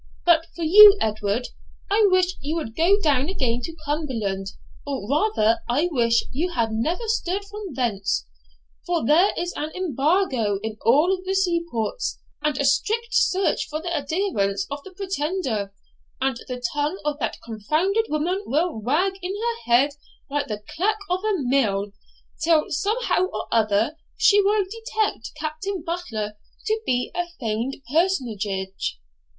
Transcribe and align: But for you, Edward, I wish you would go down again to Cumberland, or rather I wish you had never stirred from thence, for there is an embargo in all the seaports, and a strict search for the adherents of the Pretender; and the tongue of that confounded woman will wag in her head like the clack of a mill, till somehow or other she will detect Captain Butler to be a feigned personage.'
But 0.25 0.47
for 0.55 0.63
you, 0.63 0.97
Edward, 0.99 1.49
I 1.91 2.07
wish 2.09 2.35
you 2.41 2.55
would 2.55 2.75
go 2.75 2.99
down 3.01 3.29
again 3.29 3.61
to 3.61 3.75
Cumberland, 3.85 4.47
or 4.83 5.07
rather 5.07 5.59
I 5.69 5.89
wish 5.91 6.23
you 6.31 6.53
had 6.53 6.71
never 6.71 7.07
stirred 7.07 7.45
from 7.45 7.75
thence, 7.75 8.25
for 8.83 9.05
there 9.05 9.31
is 9.37 9.53
an 9.55 9.69
embargo 9.75 10.57
in 10.63 10.77
all 10.83 11.15
the 11.23 11.35
seaports, 11.35 12.17
and 12.41 12.57
a 12.57 12.65
strict 12.65 13.09
search 13.11 13.67
for 13.69 13.79
the 13.79 13.95
adherents 13.95 14.65
of 14.71 14.83
the 14.83 14.89
Pretender; 14.91 15.71
and 16.19 16.35
the 16.47 16.63
tongue 16.73 16.99
of 17.05 17.19
that 17.19 17.37
confounded 17.45 18.05
woman 18.09 18.41
will 18.47 18.75
wag 18.81 19.19
in 19.21 19.35
her 19.35 19.71
head 19.71 19.91
like 20.31 20.47
the 20.47 20.63
clack 20.75 20.97
of 21.11 21.19
a 21.23 21.37
mill, 21.43 21.91
till 22.43 22.65
somehow 22.71 23.25
or 23.25 23.45
other 23.51 23.95
she 24.17 24.41
will 24.41 24.63
detect 24.65 25.29
Captain 25.39 25.83
Butler 25.83 26.37
to 26.65 26.79
be 26.87 27.11
a 27.13 27.27
feigned 27.39 27.83
personage.' 27.93 28.99